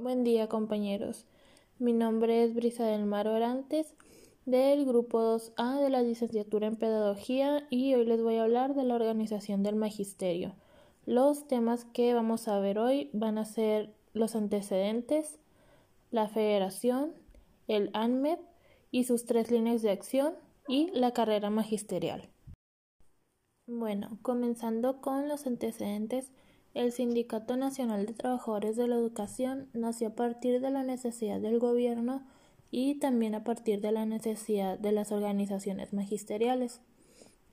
Buen 0.00 0.22
día 0.22 0.46
compañeros. 0.46 1.26
Mi 1.80 1.92
nombre 1.92 2.44
es 2.44 2.54
Brisa 2.54 2.86
del 2.86 3.04
Mar 3.04 3.26
Orantes 3.26 3.94
del 4.46 4.86
grupo 4.86 5.20
2A 5.20 5.80
de 5.80 5.90
la 5.90 6.02
licenciatura 6.02 6.68
en 6.68 6.76
Pedagogía 6.76 7.66
y 7.68 7.94
hoy 7.94 8.04
les 8.04 8.22
voy 8.22 8.36
a 8.36 8.44
hablar 8.44 8.76
de 8.76 8.84
la 8.84 8.94
organización 8.94 9.64
del 9.64 9.74
magisterio. 9.74 10.54
Los 11.04 11.48
temas 11.48 11.84
que 11.84 12.14
vamos 12.14 12.46
a 12.46 12.60
ver 12.60 12.78
hoy 12.78 13.10
van 13.12 13.38
a 13.38 13.44
ser 13.44 13.92
los 14.12 14.36
antecedentes, 14.36 15.40
la 16.12 16.28
federación, 16.28 17.12
el 17.66 17.90
ANMEP 17.92 18.38
y 18.92 19.02
sus 19.02 19.26
tres 19.26 19.50
líneas 19.50 19.82
de 19.82 19.90
acción 19.90 20.34
y 20.68 20.92
la 20.92 21.10
carrera 21.12 21.50
magisterial. 21.50 22.30
Bueno, 23.66 24.16
comenzando 24.22 25.00
con 25.00 25.28
los 25.28 25.48
antecedentes, 25.48 26.30
el 26.74 26.92
Sindicato 26.92 27.56
Nacional 27.56 28.06
de 28.06 28.12
Trabajadores 28.12 28.76
de 28.76 28.86
la 28.86 28.96
Educación 28.96 29.68
nació 29.72 30.08
a 30.08 30.14
partir 30.14 30.60
de 30.60 30.70
la 30.70 30.82
necesidad 30.82 31.40
del 31.40 31.58
gobierno 31.58 32.22
y 32.70 32.96
también 32.96 33.34
a 33.34 33.44
partir 33.44 33.80
de 33.80 33.92
la 33.92 34.04
necesidad 34.06 34.78
de 34.78 34.92
las 34.92 35.10
organizaciones 35.10 35.92
magisteriales. 35.92 36.80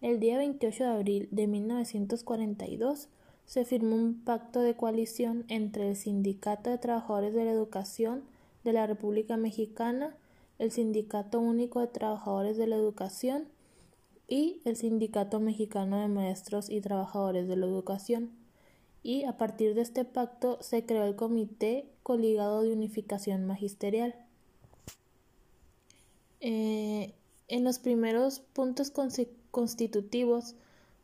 El 0.01 0.19
día 0.19 0.37
28 0.37 0.83
de 0.83 0.89
abril 0.89 1.27
de 1.31 1.47
1942 1.47 3.07
se 3.45 3.65
firmó 3.65 3.95
un 3.95 4.23
pacto 4.23 4.61
de 4.61 4.75
coalición 4.75 5.45
entre 5.47 5.89
el 5.89 5.95
Sindicato 5.95 6.69
de 6.69 6.77
Trabajadores 6.77 7.33
de 7.33 7.45
la 7.45 7.51
Educación 7.51 8.23
de 8.63 8.73
la 8.73 8.87
República 8.87 9.37
Mexicana, 9.37 10.15
el 10.59 10.71
Sindicato 10.71 11.39
Único 11.39 11.79
de 11.79 11.87
Trabajadores 11.87 12.57
de 12.57 12.67
la 12.67 12.75
Educación 12.75 13.47
y 14.27 14.61
el 14.65 14.75
Sindicato 14.75 15.39
Mexicano 15.39 15.99
de 15.99 16.07
Maestros 16.07 16.69
y 16.69 16.81
Trabajadores 16.81 17.47
de 17.47 17.55
la 17.55 17.67
Educación. 17.67 18.44
Y 19.05 19.23
a 19.25 19.37
partir 19.37 19.75
de 19.75 19.81
este 19.81 20.03
pacto 20.03 20.57
se 20.61 20.83
creó 20.83 21.03
el 21.03 21.15
Comité 21.15 21.85
Coligado 22.01 22.63
de 22.63 22.73
Unificación 22.73 23.45
Magisterial. 23.45 24.15
Eh, 26.39 27.13
en 27.47 27.63
los 27.63 27.77
primeros 27.77 28.39
puntos 28.39 28.91
constitutivos 29.51 30.55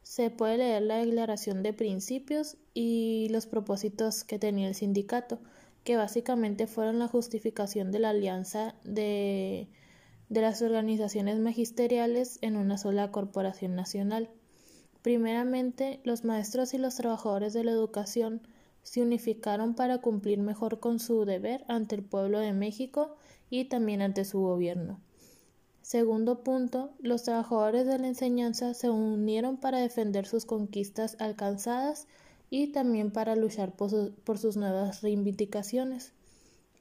se 0.02 0.32
puede 0.32 0.58
leer 0.58 0.82
la 0.82 0.98
declaración 0.98 1.62
de 1.62 1.74
principios 1.74 2.58
y 2.74 3.28
los 3.30 3.46
propósitos 3.46 4.24
que 4.24 4.40
tenía 4.40 4.68
el 4.68 4.74
sindicato, 4.74 5.38
que 5.84 5.96
básicamente 5.96 6.66
fueron 6.66 6.98
la 6.98 7.08
justificación 7.08 7.92
de 7.92 8.00
la 8.00 8.10
alianza 8.10 8.74
de, 8.84 9.68
de 10.28 10.42
las 10.42 10.64
organizaciones 10.64 11.38
magisteriales 11.38 12.40
en 12.42 12.56
una 12.58 12.80
sola 12.80 13.12
corporación 13.12 13.76
nacional. 13.76 14.32
Primeramente, 15.02 16.00
los 16.04 16.24
maestros 16.24 16.74
y 16.74 16.78
los 16.78 16.96
trabajadores 16.96 17.54
de 17.54 17.64
la 17.64 17.72
educación 17.72 18.42
se 18.84 19.02
unificaron 19.02 19.76
para 19.76 20.00
cumplir 20.00 20.40
mejor 20.40 20.80
con 20.80 21.00
su 21.00 21.26
deber 21.26 21.64
ante 21.68 21.96
el 21.96 22.04
pueblo 22.04 22.40
de 22.40 22.54
México 22.54 23.16
y 23.50 23.66
también 23.66 24.02
ante 24.02 24.26
su 24.26 24.40
gobierno. 24.42 25.00
Segundo 25.82 26.44
punto, 26.44 26.94
los 27.00 27.24
trabajadores 27.24 27.86
de 27.88 27.98
la 27.98 28.08
enseñanza 28.08 28.74
se 28.74 28.90
unieron 28.90 29.58
para 29.58 29.80
defender 29.80 30.28
sus 30.28 30.46
conquistas 30.46 31.18
alcanzadas 31.20 32.08
y 32.50 32.68
también 32.68 33.12
para 33.12 33.36
luchar 33.36 33.76
por, 33.76 34.38
sus 34.38 34.58
nuevas 34.58 35.02
reivindicaciones. 35.02 36.14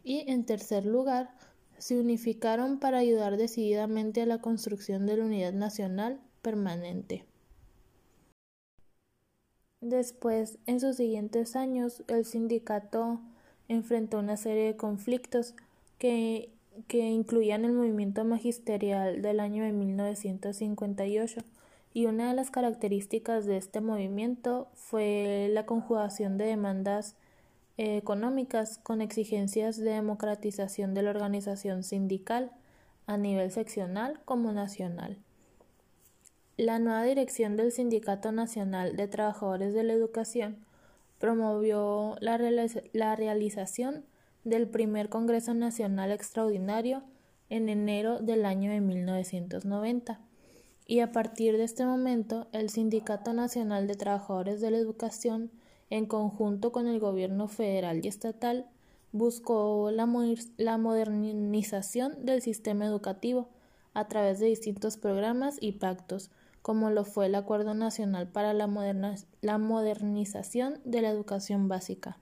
Y 0.05 0.31
en 0.31 0.45
tercer 0.45 0.85
lugar, 0.85 1.35
se 1.79 1.99
unificaron 1.99 2.79
para 2.79 2.99
ayudar 2.99 3.37
decididamente 3.39 4.21
a 4.21 4.27
la 4.27 4.41
construcción 4.41 5.07
de 5.07 5.17
la 5.17 5.25
unidad 5.25 5.55
nacional 5.55 6.21
permanente. 6.43 7.25
Después, 9.81 10.59
en 10.67 10.81
sus 10.81 10.97
siguientes 10.97 11.57
años, 11.57 12.03
el 12.09 12.25
sindicato 12.25 13.21
enfrentó 13.69 14.19
una 14.19 14.37
serie 14.37 14.65
de 14.65 14.77
conflictos 14.77 15.55
que 15.99 16.51
que 16.89 17.09
incluían 17.09 17.65
el 17.65 17.73
movimiento 17.73 18.25
magisterial 18.25 19.23
del 19.23 19.41
año 19.41 19.65
de 19.65 19.73
1958 19.73 21.43
y 21.93 22.07
una 22.07 22.29
de 22.29 22.35
las 22.35 22.51
características 22.51 23.47
de 23.47 23.57
este 23.57 23.81
movimiento 23.81 24.69
fue 24.75 25.49
la 25.53 25.67
conjugación 25.67 26.39
de 26.39 26.47
demandas 26.47 27.17
eh, 27.77 27.97
económicas 27.97 28.79
con 28.79 29.01
exigencias 29.01 29.77
de 29.79 29.91
democratización 29.91 30.95
de 30.95 31.03
la 31.03 31.11
organización 31.11 31.83
sindical 31.83 32.53
a 33.07 33.17
nivel 33.17 33.51
seccional 33.51 34.21
como 34.25 34.53
nacional. 34.53 35.19
La 36.61 36.79
nueva 36.79 37.05
dirección 37.05 37.57
del 37.57 37.73
Sindicato 37.73 38.33
Nacional 38.33 38.95
de 38.95 39.09
Trabajadores 39.09 39.73
de 39.73 39.83
la 39.83 39.95
Educación 39.95 40.59
promovió 41.19 42.17
la, 42.21 42.37
realización 42.37 44.05
del 44.45 44.69
primer 44.69 45.09
Congreso 45.09 45.55
Nacional 45.55 46.11
Extraordinario 46.11 47.03
en 47.49 47.71
enero 47.71 48.19
del 48.19 48.45
año 48.45 48.71
de 48.71 48.83
1990. 48.83 50.21
Y 50.87 51.01
a 51.01 51.13
partir 51.13 51.57
de 51.57 51.65
este 51.65 51.87
momento, 51.87 52.47
el 52.53 52.69
Sindicato 52.69 53.33
Nacional 53.33 53.87
de 53.87 53.95
Trabajadores 53.95 54.61
de 54.61 54.71
la 54.71 54.77
Educación, 54.77 55.51
en 55.89 56.05
conjunto 56.05 56.73
con 56.73 56.89
el 56.89 57.01
gobierno 57.01 57.49
federal 57.49 58.05
y 58.05 58.09
estatal, 58.09 58.67
buscó 59.13 59.91
la 59.91 60.77
modernización 60.77 62.27
del 62.27 62.43
sistema 62.43 62.85
educativo 62.85 63.49
a 63.95 64.09
través 64.09 64.39
de 64.41 64.47
distintos 64.47 64.99
programas 64.99 65.57
y 65.59 65.73
pactos, 65.73 66.31
como 66.63 66.91
lo 66.91 67.05
fue 67.05 67.27
el 67.27 67.35
Acuerdo 67.35 67.75
Nacional 67.75 68.29
para 68.29 68.53
la, 68.53 68.67
Modernización 69.59 70.81
de 70.85 71.03
la 71.03 71.11
Educación 71.11 71.69
Básica. 71.69 72.19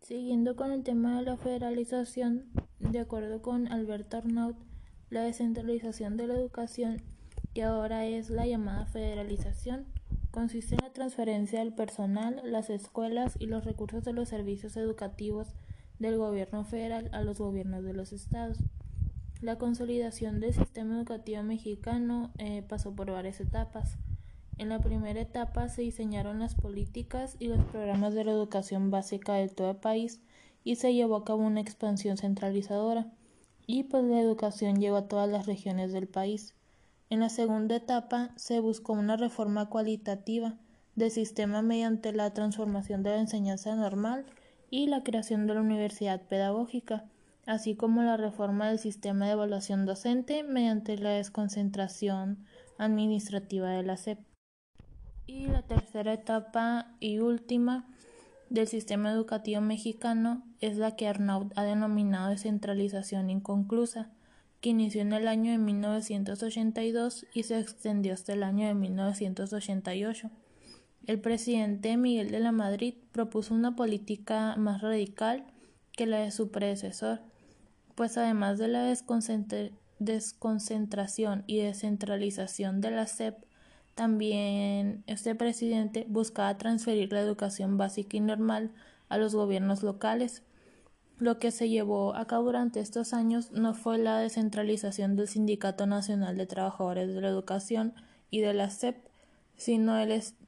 Siguiendo 0.00 0.56
con 0.56 0.72
el 0.72 0.84
tema 0.84 1.18
de 1.18 1.24
la 1.24 1.36
federalización, 1.36 2.46
de 2.78 3.00
acuerdo 3.00 3.42
con 3.42 3.70
Alberto 3.70 4.16
Arnaut, 4.16 4.56
la 5.10 5.22
descentralización 5.22 6.16
de 6.16 6.26
la 6.26 6.34
educación, 6.34 7.02
que 7.54 7.62
ahora 7.62 8.06
es 8.06 8.30
la 8.30 8.46
llamada 8.46 8.86
federalización, 8.86 9.86
consiste 10.30 10.76
en 10.76 10.80
la 10.82 10.92
transferencia 10.92 11.58
del 11.58 11.74
personal, 11.74 12.40
las 12.44 12.70
escuelas 12.70 13.36
y 13.38 13.46
los 13.46 13.64
recursos 13.64 14.04
de 14.04 14.12
los 14.12 14.28
servicios 14.28 14.76
educativos 14.76 15.48
del 15.98 16.16
gobierno 16.16 16.64
federal 16.64 17.10
a 17.12 17.22
los 17.22 17.38
gobiernos 17.38 17.84
de 17.84 17.92
los 17.92 18.12
estados. 18.12 18.58
La 19.40 19.56
consolidación 19.56 20.40
del 20.40 20.52
sistema 20.52 20.96
educativo 20.96 21.44
mexicano 21.44 22.32
eh, 22.38 22.64
pasó 22.68 22.96
por 22.96 23.12
varias 23.12 23.40
etapas. 23.40 23.96
En 24.58 24.68
la 24.68 24.80
primera 24.80 25.20
etapa 25.20 25.68
se 25.68 25.82
diseñaron 25.82 26.40
las 26.40 26.56
políticas 26.56 27.36
y 27.38 27.46
los 27.46 27.64
programas 27.66 28.14
de 28.14 28.24
la 28.24 28.32
educación 28.32 28.90
básica 28.90 29.34
de 29.34 29.48
todo 29.48 29.70
el 29.70 29.76
país 29.76 30.20
y 30.64 30.74
se 30.74 30.92
llevó 30.92 31.14
a 31.14 31.24
cabo 31.24 31.46
una 31.46 31.60
expansión 31.60 32.16
centralizadora 32.16 33.12
y 33.64 33.84
pues 33.84 34.02
la 34.02 34.20
educación 34.20 34.80
llegó 34.80 34.96
a 34.96 35.06
todas 35.06 35.28
las 35.28 35.46
regiones 35.46 35.92
del 35.92 36.08
país. 36.08 36.54
En 37.08 37.20
la 37.20 37.28
segunda 37.28 37.76
etapa 37.76 38.32
se 38.34 38.58
buscó 38.58 38.92
una 38.92 39.16
reforma 39.16 39.68
cualitativa 39.68 40.56
del 40.96 41.12
sistema 41.12 41.62
mediante 41.62 42.12
la 42.12 42.34
transformación 42.34 43.04
de 43.04 43.10
la 43.10 43.20
enseñanza 43.20 43.76
normal 43.76 44.26
y 44.68 44.88
la 44.88 45.04
creación 45.04 45.46
de 45.46 45.54
la 45.54 45.60
universidad 45.60 46.22
pedagógica, 46.22 47.04
así 47.48 47.74
como 47.74 48.02
la 48.02 48.18
reforma 48.18 48.68
del 48.68 48.78
sistema 48.78 49.24
de 49.24 49.32
evaluación 49.32 49.86
docente 49.86 50.42
mediante 50.42 50.98
la 50.98 51.10
desconcentración 51.10 52.44
administrativa 52.76 53.70
de 53.70 53.82
la 53.82 53.96
SEP. 53.96 54.18
Y 55.26 55.46
la 55.46 55.62
tercera 55.62 56.12
etapa 56.12 56.94
y 57.00 57.20
última 57.20 57.88
del 58.50 58.68
sistema 58.68 59.10
educativo 59.10 59.62
mexicano 59.62 60.42
es 60.60 60.76
la 60.76 60.94
que 60.94 61.08
Arnaud 61.08 61.50
ha 61.56 61.64
denominado 61.64 62.28
descentralización 62.28 63.30
inconclusa, 63.30 64.10
que 64.60 64.68
inició 64.68 65.00
en 65.00 65.14
el 65.14 65.26
año 65.26 65.50
de 65.50 65.58
1982 65.58 67.24
y 67.32 67.44
se 67.44 67.58
extendió 67.58 68.12
hasta 68.12 68.34
el 68.34 68.42
año 68.42 68.66
de 68.66 68.74
1988. 68.74 70.30
El 71.06 71.18
presidente 71.20 71.96
Miguel 71.96 72.30
de 72.30 72.40
la 72.40 72.52
Madrid 72.52 72.94
propuso 73.12 73.54
una 73.54 73.74
política 73.74 74.54
más 74.58 74.82
radical 74.82 75.46
que 75.92 76.04
la 76.06 76.18
de 76.18 76.30
su 76.30 76.50
predecesor, 76.50 77.20
pues 77.98 78.16
además 78.16 78.58
de 78.58 78.68
la 78.68 78.84
desconcentración 79.98 81.42
y 81.48 81.58
descentralización 81.58 82.80
de 82.80 82.92
la 82.92 83.08
SEP, 83.08 83.34
también 83.96 85.02
este 85.08 85.34
presidente 85.34 86.06
buscaba 86.08 86.56
transferir 86.58 87.12
la 87.12 87.18
educación 87.20 87.76
básica 87.76 88.16
y 88.16 88.20
normal 88.20 88.70
a 89.08 89.18
los 89.18 89.34
gobiernos 89.34 89.82
locales. 89.82 90.44
Lo 91.18 91.40
que 91.40 91.50
se 91.50 91.68
llevó 91.68 92.14
a 92.14 92.28
cabo 92.28 92.44
durante 92.44 92.78
estos 92.78 93.12
años 93.12 93.50
no 93.50 93.74
fue 93.74 93.98
la 93.98 94.20
descentralización 94.20 95.16
del 95.16 95.26
Sindicato 95.26 95.88
Nacional 95.88 96.36
de 96.36 96.46
Trabajadores 96.46 97.12
de 97.12 97.20
la 97.20 97.26
Educación 97.26 97.94
y 98.30 98.42
de 98.42 98.54
la 98.54 98.70
SEP, 98.70 98.96
sino, 99.56 99.96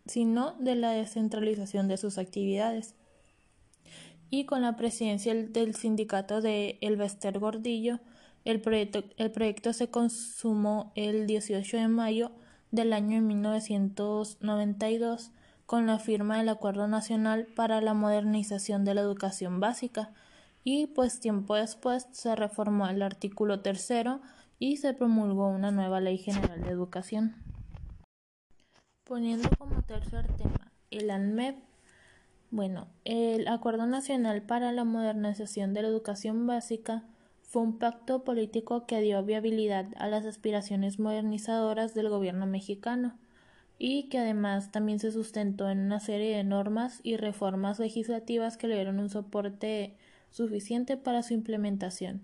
sino 0.06 0.52
de 0.61 0.76
la 0.76 0.93
descentralización 0.93 1.88
de 1.88 1.97
sus 1.97 2.17
actividades. 2.17 2.94
Y 4.31 4.44
con 4.44 4.62
la 4.62 4.77
presidencia 4.77 5.35
del 5.35 5.75
sindicato 5.75 6.41
de 6.41 6.79
Elvester 6.81 7.38
Gordillo, 7.38 7.99
el 8.44 8.61
proyecto, 8.61 9.03
el 9.17 9.32
proyecto 9.32 9.73
se 9.73 9.91
consumó 9.91 10.93
el 10.94 11.27
18 11.27 11.77
de 11.77 11.88
mayo 11.88 12.31
del 12.71 12.93
año 12.93 13.21
1992 13.21 15.32
con 15.67 15.87
la 15.87 15.99
firma 15.99 16.38
del 16.38 16.49
Acuerdo 16.49 16.87
Nacional 16.88 17.47
para 17.55 17.81
la 17.81 17.94
Modernización 17.94 18.85
de 18.85 18.94
la 18.94 19.03
Educación 19.03 19.61
Básica 19.61 20.12
y 20.65 20.88
pues 20.88 21.21
tiempo 21.21 21.55
después 21.55 22.09
se 22.12 22.35
reformó 22.37 22.88
el 22.88 23.03
artículo 23.03 23.61
tercero 23.61 24.21
y 24.59 24.76
se 24.76 24.94
promulgó 24.94 25.49
una 25.49 25.71
nueva 25.71 26.00
Ley 26.00 26.19
General 26.19 26.62
de 26.62 26.71
Educación. 26.71 27.37
Poniendo 29.05 29.49
como 29.59 29.83
tercer 29.83 30.26
tema 30.37 30.73
el 30.91 31.11
ANMEP, 31.11 31.56
bueno, 32.50 32.88
el 33.05 33.47
Acuerdo 33.47 33.87
Nacional 33.87 34.43
para 34.43 34.73
la 34.73 34.85
Modernización 34.85 35.73
de 35.73 35.82
la 35.82 35.88
Educación 35.88 36.47
Básica 36.47 37.05
fue 37.43 37.62
un 37.62 37.79
pacto 37.79 38.25
político 38.25 38.87
que 38.87 39.00
dio 39.00 39.25
viabilidad 39.25 39.87
a 39.97 40.08
las 40.08 40.26
aspiraciones 40.26 40.99
modernizadoras 40.99 41.94
del 41.94 42.08
gobierno 42.08 42.47
mexicano 42.47 43.17
y 43.79 44.08
que 44.08 44.19
además 44.19 44.73
también 44.73 44.99
se 44.99 45.12
sustentó 45.12 45.70
en 45.70 45.79
una 45.79 46.00
serie 46.00 46.37
de 46.37 46.44
normas 46.44 47.00
y 47.02 47.17
reformas 47.17 47.79
legislativas 47.79 48.56
que 48.56 48.69
le 48.69 48.75
dieron 48.75 48.99
un 48.99 49.11
soporte 49.11 49.97
suficiente 50.31 50.97
para 50.97 51.23
su 51.23 51.35
implementación. 51.35 52.20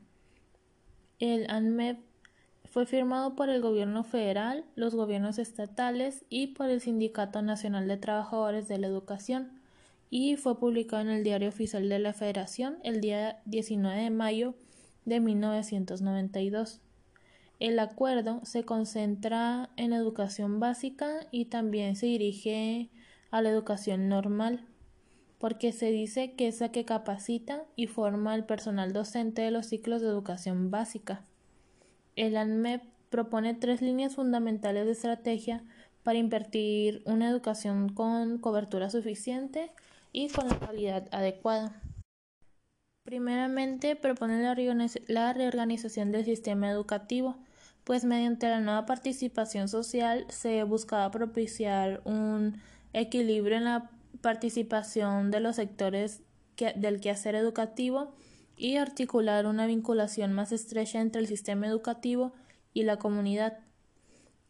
El 1.19 1.49
ANMEP 1.49 1.99
fue 2.64 2.84
firmado 2.84 3.37
por 3.37 3.49
el 3.49 3.62
gobierno 3.62 4.05
federal, 4.05 4.64
los 4.75 4.94
gobiernos 4.94 5.38
estatales 5.38 6.25
y 6.28 6.49
por 6.49 6.69
el 6.69 6.81
Sindicato 6.81 7.43
Nacional 7.43 7.88
de 7.88 7.96
Trabajadores 7.96 8.69
de 8.69 8.78
la 8.78 8.88
Educación 8.88 9.56
y 10.11 10.37
fue 10.37 10.58
publicado 10.58 11.03
en 11.03 11.08
el 11.08 11.25
Diario 11.25 11.49
Oficial 11.49 11.88
de 11.88 11.99
la 11.99 12.12
Federación 12.12 12.79
el 12.85 13.00
día 13.00 13.41
19 13.44 14.03
de 14.03 14.11
mayo 14.11 14.55
de 15.05 15.20
1992. 15.20 16.81
El 17.58 17.79
acuerdo 17.79 18.41
se 18.44 18.64
concentra 18.64 19.70
en 19.76 19.93
educación 19.93 20.61
básica 20.61 21.26
y 21.31 21.47
también 21.47 21.97
se 21.97 22.06
dirige 22.06 22.91
a 23.31 23.41
la 23.41 23.49
educación 23.49 24.08
normal, 24.08 24.67
porque 25.38 25.73
se 25.73 25.91
dice 25.91 26.35
que 26.35 26.49
es 26.49 26.61
la 26.61 26.70
que 26.70 26.85
capacita 26.85 27.64
y 27.75 27.87
forma 27.87 28.32
al 28.32 28.47
personal 28.47 28.93
docente 28.93 29.43
de 29.43 29.50
los 29.50 29.67
ciclos 29.67 30.02
de 30.02 30.09
educación 30.09 30.70
básica. 30.70 31.25
El 32.14 32.37
ANMEP 32.37 32.82
propone 33.11 33.55
tres 33.55 33.81
líneas 33.81 34.14
fundamentales 34.14 34.85
de 34.87 34.93
estrategia 34.93 35.64
para 36.02 36.19
invertir 36.19 37.02
una 37.06 37.29
educación 37.29 37.88
con 37.88 38.38
cobertura 38.38 38.91
suficiente 38.91 39.73
y 40.17 40.31
con 40.31 40.49
la 40.49 40.59
calidad 40.59 41.07
adecuada. 41.13 41.83
Primeramente, 43.05 43.97
propone 43.97 44.43
la 44.43 45.35
reorganización 45.35 46.11
del 46.11 46.25
sistema 46.25 46.71
educativo, 46.71 47.37
pues 47.85 48.07
mediante 48.07 48.49
la 48.49 48.61
nueva 48.61 48.87
participación 48.87 49.69
social 49.69 50.25
se 50.31 50.63
buscaba 50.63 51.11
propiciar 51.11 52.01
un 52.05 52.57
equilibrio 52.95 53.59
en 53.59 53.65
la 53.65 53.91
participación 54.23 55.31
de 55.31 55.41
los 55.41 55.57
sectores 55.57 56.23
del 56.57 57.01
quehacer 57.01 57.35
educativo 57.35 58.15
y 58.57 58.77
articular 58.77 59.47
una 59.47 59.67
vinculación 59.67 60.33
más 60.33 60.51
estrecha 60.51 60.99
entre 60.99 61.21
el 61.21 61.27
sistema 61.27 61.67
educativo 61.67 62.33
y 62.73 62.85
la 62.85 62.97
comunidad. 62.97 63.66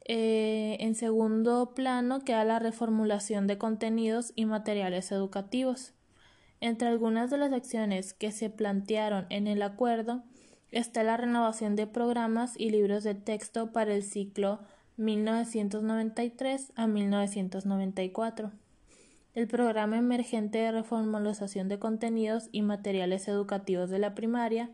Eh, 0.09 0.77
en 0.79 0.95
segundo 0.95 1.75
plano 1.75 2.21
queda 2.21 2.45
la 2.45 2.61
reformulación 2.61 3.49
de 3.49 3.59
contenidos 3.59 4.33
y 4.37 4.47
materiales 4.47 5.11
educativos. 5.11 5.95
Entre 6.61 6.87
algunas 6.87 7.29
de 7.31 7.39
las 7.39 7.53
acciones 7.53 8.15
que 8.15 8.31
se 8.31 8.49
plantearon 8.49 9.27
en 9.31 9.49
el 9.49 9.63
acuerdo 9.63 10.23
está 10.71 11.03
la 11.03 11.17
renovación 11.17 11.75
de 11.75 11.89
programas 11.89 12.55
y 12.57 12.71
libros 12.71 13.03
de 13.03 13.17
texto 13.17 13.73
para 13.73 13.95
el 13.95 14.05
ciclo 14.05 14.61
1993 14.97 16.73
a 16.77 16.87
1994. 16.87 18.53
El 19.35 19.49
programa 19.49 19.99
emergente 19.99 20.59
de 20.59 20.71
reformulación 20.71 21.69
de 21.69 21.81
contenidos 21.81 22.49
y 22.53 22.63
materiales 22.63 23.27
educativos 23.27 23.91
de 23.91 23.99
la 23.99 24.15
primaria 24.15 24.71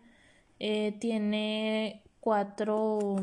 eh, 0.61 0.95
tiene 1.01 2.03
cuatro 2.21 3.17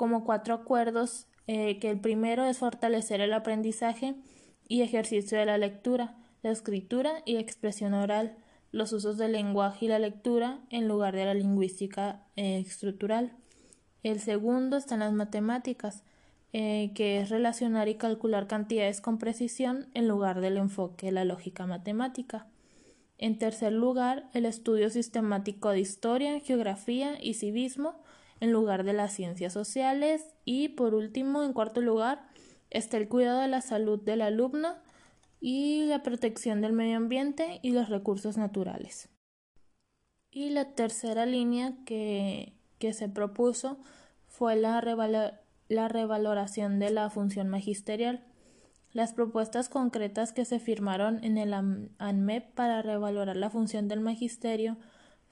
como 0.00 0.24
cuatro 0.24 0.54
acuerdos 0.54 1.26
eh, 1.46 1.78
que 1.78 1.90
el 1.90 2.00
primero 2.00 2.46
es 2.46 2.56
fortalecer 2.56 3.20
el 3.20 3.34
aprendizaje 3.34 4.14
y 4.66 4.80
ejercicio 4.80 5.38
de 5.38 5.44
la 5.44 5.58
lectura, 5.58 6.16
la 6.42 6.50
escritura 6.50 7.20
y 7.26 7.36
expresión 7.36 7.92
oral, 7.92 8.34
los 8.72 8.94
usos 8.94 9.18
del 9.18 9.32
lenguaje 9.32 9.84
y 9.84 9.88
la 9.88 9.98
lectura 9.98 10.60
en 10.70 10.88
lugar 10.88 11.14
de 11.14 11.26
la 11.26 11.34
lingüística 11.34 12.24
eh, 12.36 12.64
estructural. 12.66 13.36
El 14.02 14.20
segundo 14.20 14.78
están 14.78 15.00
las 15.00 15.12
matemáticas, 15.12 16.02
eh, 16.54 16.92
que 16.94 17.20
es 17.20 17.28
relacionar 17.28 17.88
y 17.88 17.96
calcular 17.96 18.46
cantidades 18.46 19.02
con 19.02 19.18
precisión 19.18 19.90
en 19.92 20.08
lugar 20.08 20.40
del 20.40 20.56
enfoque 20.56 21.08
de 21.08 21.12
la 21.12 21.26
lógica 21.26 21.66
matemática. 21.66 22.46
En 23.18 23.38
tercer 23.38 23.74
lugar, 23.74 24.30
el 24.32 24.46
estudio 24.46 24.88
sistemático 24.88 25.68
de 25.68 25.80
historia, 25.80 26.40
geografía 26.40 27.22
y 27.22 27.34
civismo 27.34 28.00
en 28.40 28.52
lugar 28.52 28.84
de 28.84 28.94
las 28.94 29.12
ciencias 29.12 29.52
sociales. 29.52 30.34
Y 30.44 30.70
por 30.70 30.94
último, 30.94 31.42
en 31.42 31.52
cuarto 31.52 31.80
lugar, 31.80 32.26
está 32.70 32.96
el 32.96 33.08
cuidado 33.08 33.40
de 33.40 33.48
la 33.48 33.60
salud 33.60 34.00
del 34.00 34.22
alumno 34.22 34.76
y 35.40 35.84
la 35.86 36.02
protección 36.02 36.60
del 36.60 36.72
medio 36.72 36.96
ambiente 36.96 37.60
y 37.62 37.70
los 37.70 37.88
recursos 37.88 38.36
naturales. 38.36 39.08
Y 40.30 40.50
la 40.50 40.74
tercera 40.74 41.26
línea 41.26 41.74
que, 41.84 42.54
se 42.78 43.08
propuso 43.08 43.78
fue 44.28 44.56
la, 44.56 44.80
la 45.68 45.88
revaloración 45.88 46.78
de 46.78 46.90
la 46.90 47.10
función 47.10 47.48
magisterial. 47.48 48.24
Las 48.92 49.12
propuestas 49.12 49.68
concretas 49.68 50.32
que 50.32 50.44
se 50.44 50.58
firmaron 50.60 51.22
en 51.24 51.38
el 51.38 51.52
ANMEP 51.98 52.54
para 52.54 52.82
revalorar 52.82 53.36
la 53.36 53.50
función 53.50 53.88
del 53.88 54.00
magisterio 54.00 54.78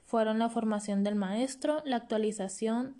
fueron 0.08 0.38
la 0.38 0.48
formación 0.48 1.04
del 1.04 1.16
maestro, 1.16 1.82
la 1.84 1.96
actualización, 1.96 2.96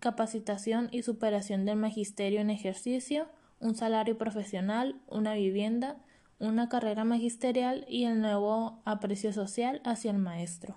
capacitación 0.00 0.88
y 0.90 1.02
superación 1.02 1.64
del 1.64 1.76
magisterio 1.76 2.40
en 2.40 2.50
ejercicio, 2.50 3.28
un 3.60 3.76
salario 3.76 4.18
profesional, 4.18 5.00
una 5.06 5.34
vivienda, 5.34 5.96
una 6.40 6.68
carrera 6.68 7.04
magisterial 7.04 7.86
y 7.88 8.06
el 8.06 8.20
nuevo 8.20 8.82
aprecio 8.84 9.32
social 9.32 9.80
hacia 9.84 10.10
el 10.10 10.18
maestro. 10.18 10.76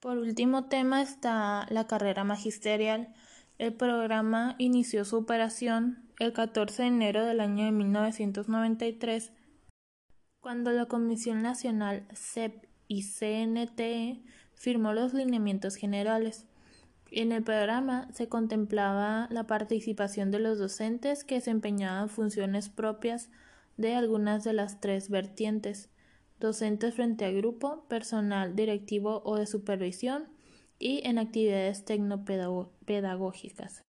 Por 0.00 0.18
último 0.18 0.64
tema 0.64 1.00
está 1.00 1.66
la 1.70 1.86
carrera 1.86 2.24
magisterial. 2.24 3.14
El 3.58 3.72
programa 3.72 4.56
inició 4.58 5.04
su 5.04 5.16
operación 5.16 6.10
el 6.18 6.32
14 6.32 6.82
de 6.82 6.88
enero 6.88 7.24
del 7.24 7.38
año 7.38 7.66
de 7.66 7.70
1993, 7.70 9.32
cuando 10.40 10.72
la 10.72 10.86
Comisión 10.86 11.40
Nacional 11.40 12.08
CEP 12.12 12.69
y 12.90 13.04
CNTE 13.04 14.20
firmó 14.54 14.92
los 14.92 15.14
lineamientos 15.14 15.76
generales. 15.76 16.46
En 17.12 17.30
el 17.30 17.44
programa 17.44 18.08
se 18.12 18.28
contemplaba 18.28 19.28
la 19.30 19.46
participación 19.46 20.32
de 20.32 20.40
los 20.40 20.58
docentes 20.58 21.22
que 21.22 21.36
desempeñaban 21.36 22.08
funciones 22.08 22.68
propias 22.68 23.30
de 23.76 23.94
algunas 23.94 24.42
de 24.42 24.54
las 24.54 24.80
tres 24.80 25.08
vertientes 25.08 25.88
docentes 26.40 26.94
frente 26.94 27.26
a 27.26 27.30
grupo, 27.30 27.86
personal 27.86 28.56
directivo 28.56 29.22
o 29.24 29.36
de 29.36 29.46
supervisión 29.46 30.24
y 30.80 31.06
en 31.06 31.18
actividades 31.18 31.84
tecnopedagógicas. 31.84 33.84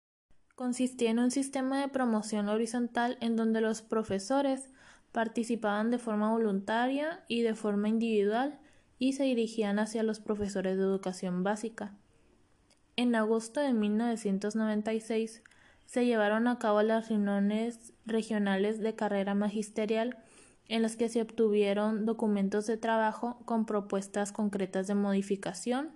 Consistía 0.56 1.10
en 1.10 1.20
un 1.20 1.30
sistema 1.30 1.80
de 1.80 1.86
promoción 1.88 2.48
horizontal 2.48 3.16
en 3.20 3.36
donde 3.36 3.60
los 3.60 3.80
profesores 3.80 4.70
participaban 5.12 5.92
de 5.92 5.98
forma 5.98 6.32
voluntaria 6.32 7.24
y 7.28 7.42
de 7.42 7.54
forma 7.54 7.88
individual 7.88 8.58
y 8.98 9.12
se 9.12 9.24
dirigían 9.24 9.78
hacia 9.78 10.02
los 10.02 10.20
profesores 10.20 10.76
de 10.76 10.82
educación 10.82 11.42
básica. 11.42 11.96
En 12.96 13.14
agosto 13.14 13.60
de 13.60 13.72
1996 13.72 15.42
se 15.86 16.04
llevaron 16.04 16.48
a 16.48 16.58
cabo 16.58 16.82
las 16.82 17.08
reuniones 17.08 17.92
regionales 18.04 18.80
de 18.80 18.94
carrera 18.94 19.34
magisterial 19.34 20.18
en 20.68 20.82
las 20.82 20.96
que 20.96 21.08
se 21.08 21.22
obtuvieron 21.22 22.04
documentos 22.04 22.66
de 22.66 22.76
trabajo 22.76 23.38
con 23.44 23.64
propuestas 23.64 24.32
concretas 24.32 24.86
de 24.86 24.94
modificación, 24.94 25.90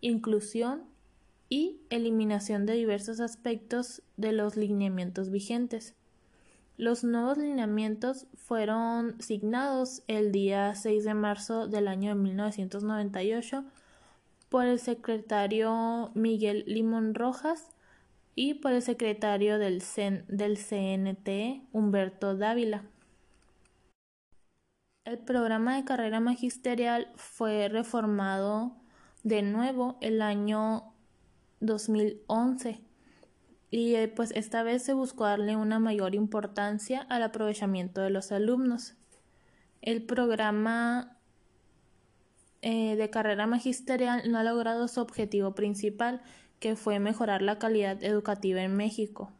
inclusión 0.00 0.84
y 1.48 1.80
eliminación 1.90 2.66
de 2.66 2.74
diversos 2.74 3.20
aspectos 3.20 4.02
de 4.16 4.32
los 4.32 4.56
lineamientos 4.56 5.30
vigentes. 5.30 5.94
Los 6.76 7.04
nuevos 7.04 7.38
lineamientos 7.38 8.26
fueron 8.34 9.20
signados 9.22 10.02
el 10.08 10.32
día 10.32 10.74
6 10.74 11.04
de 11.04 11.14
marzo 11.14 11.68
del 11.68 11.86
año 11.86 12.10
de 12.10 12.20
1998 12.20 13.64
por 14.48 14.66
el 14.66 14.80
secretario 14.80 16.10
Miguel 16.14 16.64
Limón 16.66 17.14
Rojas 17.14 17.70
y 18.34 18.54
por 18.54 18.72
el 18.72 18.82
secretario 18.82 19.60
del, 19.60 19.84
del 20.26 20.58
CNT, 20.58 21.62
Humberto 21.72 22.36
Dávila. 22.36 22.82
El 25.04 25.18
programa 25.18 25.76
de 25.76 25.84
carrera 25.84 26.18
magisterial 26.18 27.12
fue 27.14 27.68
reformado 27.68 28.74
de 29.22 29.42
nuevo 29.42 29.96
el 30.00 30.20
año 30.20 30.92
2011 31.60 32.80
y 33.74 33.96
eh, 33.96 34.06
pues 34.06 34.30
esta 34.36 34.62
vez 34.62 34.84
se 34.84 34.92
buscó 34.92 35.24
darle 35.24 35.56
una 35.56 35.80
mayor 35.80 36.14
importancia 36.14 37.00
al 37.08 37.24
aprovechamiento 37.24 38.02
de 38.02 38.10
los 38.10 38.30
alumnos. 38.30 38.94
El 39.82 40.04
programa 40.04 41.18
eh, 42.62 42.94
de 42.94 43.10
carrera 43.10 43.48
magisterial 43.48 44.30
no 44.30 44.38
ha 44.38 44.44
logrado 44.44 44.86
su 44.86 45.00
objetivo 45.00 45.56
principal, 45.56 46.22
que 46.60 46.76
fue 46.76 47.00
mejorar 47.00 47.42
la 47.42 47.58
calidad 47.58 48.00
educativa 48.04 48.62
en 48.62 48.76
México. 48.76 49.32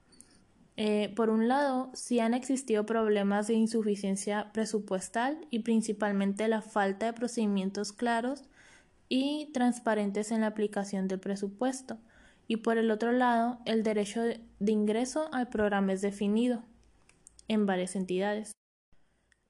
Eh, 0.76 1.12
por 1.14 1.30
un 1.30 1.46
lado, 1.46 1.92
sí 1.94 2.18
han 2.18 2.34
existido 2.34 2.84
problemas 2.84 3.46
de 3.46 3.54
insuficiencia 3.54 4.50
presupuestal 4.52 5.46
y 5.50 5.60
principalmente 5.60 6.48
la 6.48 6.60
falta 6.60 7.06
de 7.06 7.12
procedimientos 7.12 7.92
claros 7.92 8.42
y 9.08 9.52
transparentes 9.54 10.32
en 10.32 10.40
la 10.40 10.48
aplicación 10.48 11.06
del 11.06 11.20
presupuesto. 11.20 11.98
Y 12.46 12.58
por 12.58 12.78
el 12.78 12.90
otro 12.90 13.12
lado, 13.12 13.58
el 13.64 13.82
derecho 13.82 14.22
de 14.22 14.72
ingreso 14.72 15.28
al 15.32 15.48
programa 15.48 15.92
es 15.92 16.02
definido 16.02 16.62
en 17.48 17.66
varias 17.66 17.96
entidades. 17.96 18.52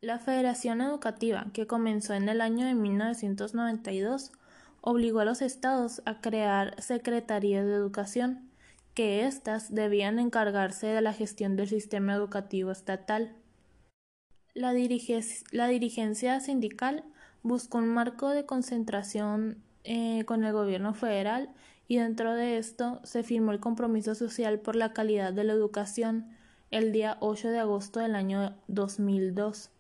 La 0.00 0.18
Federación 0.18 0.80
Educativa, 0.80 1.46
que 1.52 1.66
comenzó 1.66 2.14
en 2.14 2.28
el 2.28 2.40
año 2.40 2.66
de 2.66 2.74
1992, 2.74 4.32
obligó 4.80 5.20
a 5.20 5.24
los 5.24 5.40
estados 5.40 6.02
a 6.04 6.20
crear 6.20 6.80
secretarías 6.80 7.64
de 7.64 7.72
educación 7.72 8.50
que 8.92 9.26
éstas 9.26 9.74
debían 9.74 10.18
encargarse 10.18 10.86
de 10.86 11.00
la 11.00 11.12
gestión 11.12 11.56
del 11.56 11.68
sistema 11.68 12.14
educativo 12.14 12.70
estatal. 12.70 13.34
La, 14.52 14.72
dirigencia 14.72 16.38
sindical 16.38 17.04
buscó 17.42 17.78
un 17.78 17.88
marco 17.88 18.28
de 18.28 18.46
concentración 18.46 19.62
eh, 19.82 20.24
con 20.26 20.44
el 20.44 20.52
gobierno 20.52 20.94
federal 20.94 21.50
y 21.86 21.98
dentro 21.98 22.34
de 22.34 22.58
esto 22.58 23.00
se 23.04 23.22
firmó 23.22 23.52
el 23.52 23.60
compromiso 23.60 24.14
social 24.14 24.60
por 24.60 24.76
la 24.76 24.92
calidad 24.92 25.32
de 25.32 25.44
la 25.44 25.52
educación 25.52 26.26
el 26.70 26.92
día 26.92 27.18
8 27.20 27.48
de 27.48 27.58
agosto 27.58 28.00
del 28.00 28.14
año 28.14 28.56
2002. 28.68 29.70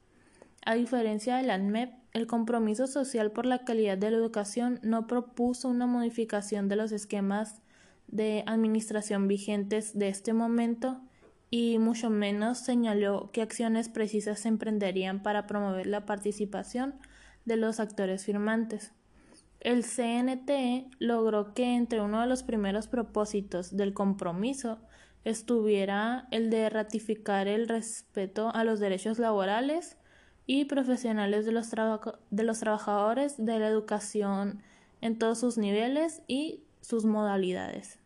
A 0.66 0.74
diferencia 0.74 1.36
del 1.36 1.50
ANMEP, 1.50 1.92
el 2.12 2.26
compromiso 2.26 2.86
social 2.86 3.32
por 3.32 3.46
la 3.46 3.64
calidad 3.64 3.98
de 3.98 4.10
la 4.10 4.16
educación 4.16 4.78
no 4.82 5.06
propuso 5.06 5.68
una 5.68 5.86
modificación 5.86 6.68
de 6.68 6.76
los 6.76 6.92
esquemas 6.92 7.60
de 8.06 8.44
administración 8.46 9.26
vigentes 9.26 9.98
de 9.98 10.08
este 10.08 10.32
momento 10.32 11.00
y 11.50 11.78
mucho 11.78 12.10
menos 12.10 12.58
señaló 12.58 13.30
qué 13.32 13.42
acciones 13.42 13.88
precisas 13.88 14.40
se 14.40 14.48
emprenderían 14.48 15.22
para 15.22 15.46
promover 15.46 15.86
la 15.86 16.06
participación 16.06 16.94
de 17.44 17.56
los 17.56 17.80
actores 17.80 18.24
firmantes. 18.24 18.92
El 19.64 19.82
CNT 19.82 20.94
logró 20.98 21.54
que 21.54 21.74
entre 21.74 22.02
uno 22.02 22.20
de 22.20 22.26
los 22.26 22.42
primeros 22.42 22.86
propósitos 22.86 23.74
del 23.74 23.94
compromiso 23.94 24.78
estuviera 25.24 26.28
el 26.30 26.50
de 26.50 26.68
ratificar 26.68 27.48
el 27.48 27.66
respeto 27.66 28.54
a 28.54 28.62
los 28.64 28.78
derechos 28.78 29.18
laborales 29.18 29.96
y 30.44 30.66
profesionales 30.66 31.46
de 31.46 31.52
los, 31.52 31.70
de 31.70 32.42
los 32.42 32.60
trabajadores 32.60 33.42
de 33.42 33.58
la 33.58 33.68
educación 33.68 34.62
en 35.00 35.18
todos 35.18 35.38
sus 35.40 35.56
niveles 35.56 36.20
y 36.28 36.62
sus 36.82 37.06
modalidades. 37.06 37.98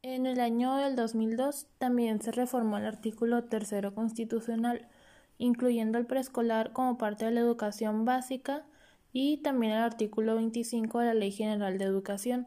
En 0.00 0.24
el 0.24 0.40
año 0.40 0.76
del 0.76 0.96
2002 0.96 1.66
también 1.76 2.22
se 2.22 2.32
reformó 2.32 2.78
el 2.78 2.86
artículo 2.86 3.44
tercero 3.44 3.94
constitucional, 3.94 4.88
incluyendo 5.36 5.98
el 5.98 6.06
preescolar 6.06 6.72
como 6.72 6.96
parte 6.96 7.26
de 7.26 7.32
la 7.32 7.40
educación 7.40 8.06
básica 8.06 8.64
y 9.12 9.38
también 9.38 9.72
el 9.72 9.78
artículo 9.78 10.34
25 10.36 11.00
de 11.00 11.06
la 11.06 11.14
Ley 11.14 11.32
General 11.32 11.78
de 11.78 11.84
Educación, 11.84 12.46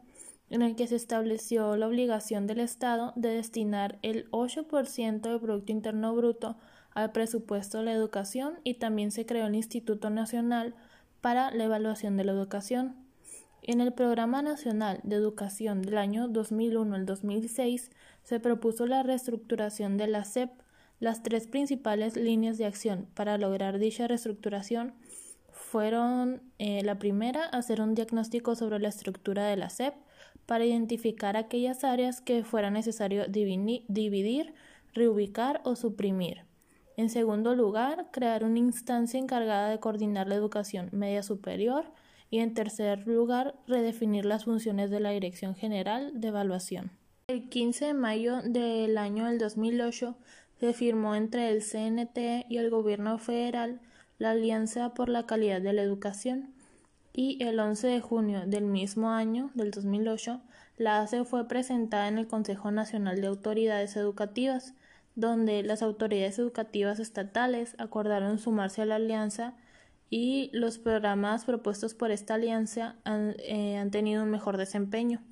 en 0.50 0.62
el 0.62 0.76
que 0.76 0.86
se 0.86 0.96
estableció 0.96 1.76
la 1.76 1.88
obligación 1.88 2.46
del 2.46 2.60
Estado 2.60 3.12
de 3.16 3.30
destinar 3.30 3.98
el 4.02 4.30
8% 4.30 5.20
del 5.20 5.40
Producto 5.40 5.72
Interno 5.72 6.14
Bruto 6.14 6.56
al 6.92 7.12
presupuesto 7.12 7.78
de 7.78 7.84
la 7.84 7.92
educación 7.92 8.60
y 8.62 8.74
también 8.74 9.10
se 9.10 9.26
creó 9.26 9.46
el 9.46 9.54
Instituto 9.54 10.10
Nacional 10.10 10.74
para 11.20 11.50
la 11.50 11.64
Evaluación 11.64 12.16
de 12.16 12.24
la 12.24 12.32
Educación. 12.32 12.96
En 13.62 13.80
el 13.80 13.92
Programa 13.94 14.42
Nacional 14.42 15.00
de 15.04 15.16
Educación 15.16 15.82
del 15.82 15.98
año 15.98 16.28
2001 16.28 16.94
al 16.94 17.06
2006 17.06 17.90
se 18.22 18.40
propuso 18.40 18.86
la 18.86 19.02
reestructuración 19.02 19.96
de 19.96 20.06
la 20.06 20.24
SEP. 20.24 20.50
Las 21.00 21.22
tres 21.22 21.46
principales 21.46 22.16
líneas 22.16 22.58
de 22.58 22.66
acción 22.66 23.08
para 23.14 23.38
lograr 23.38 23.78
dicha 23.78 24.06
reestructuración 24.06 24.94
fueron 25.54 26.42
eh, 26.58 26.82
la 26.82 26.98
primera, 26.98 27.46
hacer 27.46 27.80
un 27.80 27.94
diagnóstico 27.94 28.56
sobre 28.56 28.80
la 28.80 28.88
estructura 28.88 29.46
de 29.46 29.56
la 29.56 29.70
SEP 29.70 29.94
para 30.46 30.64
identificar 30.64 31.36
aquellas 31.36 31.84
áreas 31.84 32.20
que 32.20 32.44
fuera 32.44 32.70
necesario 32.70 33.26
dividir, 33.28 34.54
reubicar 34.92 35.60
o 35.64 35.76
suprimir. 35.76 36.42
En 36.96 37.08
segundo 37.08 37.54
lugar, 37.54 38.08
crear 38.10 38.44
una 38.44 38.58
instancia 38.58 39.18
encargada 39.18 39.70
de 39.70 39.80
coordinar 39.80 40.28
la 40.28 40.34
educación 40.34 40.90
media 40.92 41.22
superior 41.22 41.86
y 42.30 42.40
en 42.40 42.54
tercer 42.54 43.06
lugar, 43.06 43.54
redefinir 43.66 44.24
las 44.24 44.44
funciones 44.44 44.90
de 44.90 45.00
la 45.00 45.10
Dirección 45.10 45.54
General 45.54 46.20
de 46.20 46.28
Evaluación. 46.28 46.90
El 47.28 47.48
15 47.48 47.86
de 47.86 47.94
mayo 47.94 48.42
del 48.42 48.98
año 48.98 49.26
del 49.26 49.38
2008 49.38 50.16
se 50.60 50.72
firmó 50.72 51.14
entre 51.14 51.50
el 51.50 51.62
CNT 51.62 52.46
y 52.48 52.58
el 52.58 52.70
Gobierno 52.70 53.18
federal 53.18 53.80
la 54.18 54.30
Alianza 54.30 54.94
por 54.94 55.08
la 55.08 55.26
Calidad 55.26 55.60
de 55.60 55.72
la 55.72 55.82
Educación 55.82 56.54
y 57.12 57.42
el 57.42 57.60
11 57.60 57.86
de 57.86 58.00
junio 58.00 58.42
del 58.46 58.64
mismo 58.64 59.10
año, 59.10 59.50
del 59.54 59.70
2008, 59.70 60.40
la 60.76 61.00
ACE 61.00 61.24
fue 61.24 61.46
presentada 61.46 62.08
en 62.08 62.18
el 62.18 62.26
Consejo 62.26 62.70
Nacional 62.72 63.20
de 63.20 63.28
Autoridades 63.28 63.96
Educativas, 63.96 64.74
donde 65.14 65.62
las 65.62 65.82
autoridades 65.82 66.38
educativas 66.40 66.98
estatales 66.98 67.76
acordaron 67.78 68.38
sumarse 68.38 68.82
a 68.82 68.86
la 68.86 68.96
alianza 68.96 69.54
y 70.10 70.50
los 70.52 70.78
programas 70.78 71.44
propuestos 71.44 71.94
por 71.94 72.10
esta 72.10 72.34
alianza 72.34 72.96
han, 73.04 73.36
eh, 73.38 73.76
han, 73.76 73.92
tenido 73.92 74.24
un 74.24 74.30
mejor 74.30 74.56
desempeño, 74.56 75.22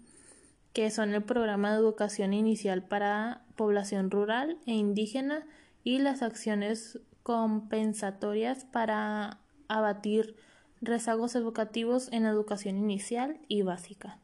que 0.72 0.90
son 0.90 1.12
el 1.14 1.22
programa 1.22 1.72
de 1.72 1.78
educación 1.78 2.32
inicial 2.32 2.84
para 2.84 3.42
población 3.56 4.10
rural 4.10 4.58
e 4.66 4.72
indígena 4.72 5.44
y 5.82 5.98
las 5.98 6.22
acciones 6.22 7.00
compensatorias 7.22 8.64
para 8.64 9.38
abatir 9.68 10.36
rezagos 10.80 11.34
educativos 11.34 12.08
en 12.12 12.26
educación 12.26 12.76
inicial 12.76 13.40
y 13.48 13.62
básica. 13.62 14.21